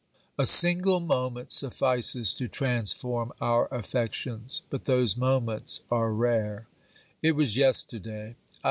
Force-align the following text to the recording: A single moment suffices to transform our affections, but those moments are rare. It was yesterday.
A 0.39 0.47
single 0.47 0.99
moment 0.99 1.51
suffices 1.51 2.33
to 2.33 2.47
transform 2.47 3.31
our 3.39 3.67
affections, 3.67 4.63
but 4.71 4.85
those 4.85 5.15
moments 5.15 5.81
are 5.91 6.11
rare. 6.11 6.65
It 7.21 7.33
was 7.33 7.55
yesterday. 7.55 8.35